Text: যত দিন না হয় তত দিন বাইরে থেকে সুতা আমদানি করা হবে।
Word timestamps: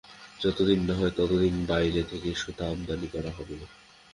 যত 0.39 0.57
দিন 0.61 0.79
না 0.87 0.93
হয় 0.93 1.13
তত 1.17 1.31
দিন 1.41 1.55
বাইরে 1.65 2.01
থেকে 2.03 2.29
সুতা 2.35 2.65
আমদানি 2.67 3.07
করা 3.07 3.31
হবে। 3.37 3.55